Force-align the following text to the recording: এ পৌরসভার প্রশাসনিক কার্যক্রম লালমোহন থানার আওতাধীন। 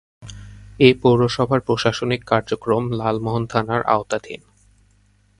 এ 0.79 0.89
পৌরসভার 1.01 1.59
প্রশাসনিক 1.59 2.21
কার্যক্রম 2.25 2.83
লালমোহন 2.91 3.43
থানার 3.47 3.81
আওতাধীন। 3.85 4.41